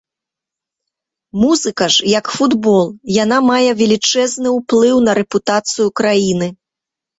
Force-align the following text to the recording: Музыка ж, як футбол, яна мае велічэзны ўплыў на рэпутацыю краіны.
Музыка 1.41 1.85
ж, 1.95 2.05
як 2.19 2.25
футбол, 2.37 2.83
яна 3.23 3.37
мае 3.51 3.69
велічэзны 3.83 4.49
ўплыў 4.57 4.95
на 5.11 5.19
рэпутацыю 5.23 5.87
краіны. 6.03 6.53